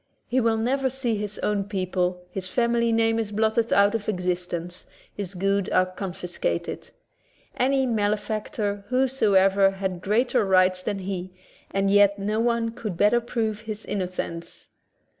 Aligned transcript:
He 0.25 0.39
will 0.41 0.57
never 0.57 0.89
see 0.89 1.15
his 1.15 1.37
own 1.43 1.65
people, 1.65 2.23
his 2.31 2.47
family 2.47 2.91
name 2.91 3.19
is 3.19 3.31
blotted 3.31 3.71
out 3.71 3.93
of 3.93 4.09
existence, 4.09 4.87
his 5.13 5.35
goods 5.35 5.69
are 5.69 5.85
con 5.85 6.11
fiscated. 6.11 6.89
Any 7.55 7.85
malefactor 7.85 8.83
whosoever 8.87 9.69
has 9.69 9.99
greater 10.01 10.43
rights 10.43 10.81
than 10.81 10.97
he, 10.97 11.33
and 11.69 11.91
yet 11.91 12.17
no 12.17 12.39
one 12.39 12.71
could 12.71 12.97
better 12.97 13.21
prove 13.21 13.59
his 13.59 13.85
innocence. 13.85 14.69